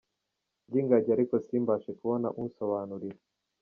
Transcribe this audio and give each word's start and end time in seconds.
ry’ingagi 0.67 1.09
ariko 1.15 1.35
simbashe 1.45 1.91
kubona 1.99 2.27
unsobanurira. 2.41 3.19